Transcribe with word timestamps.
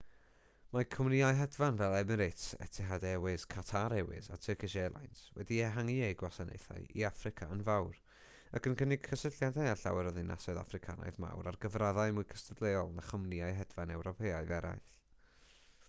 mae 0.75 0.85
cwmnïau 0.93 1.35
hedfan 1.39 1.75
fel 1.81 1.95
emirates 1.97 2.45
etihad 2.65 3.03
airways 3.09 3.43
qatar 3.55 3.93
airways 3.97 4.29
a 4.35 4.39
turkish 4.45 4.77
airlines 4.85 5.21
wedi 5.35 5.59
ehangu'u 5.67 6.09
gwasanaethau 6.23 6.87
i 7.01 7.05
affrica 7.11 7.49
yn 7.57 7.61
fawr 7.69 8.01
ac 8.61 8.71
yn 8.73 8.79
cynnig 8.81 9.05
cysylltiadau 9.11 9.71
â 9.75 9.77
llawer 9.85 10.11
o 10.13 10.17
ddinasoedd 10.17 10.61
affricanaidd 10.65 11.23
mawr 11.27 11.51
ar 11.53 11.61
gyfraddau 11.67 12.17
mwy 12.19 12.29
cystadleuol 12.35 12.91
na 12.97 13.05
chwmnïau 13.13 13.55
hedfan 13.63 13.95
ewropeaidd 13.99 14.59
eraill 14.61 14.85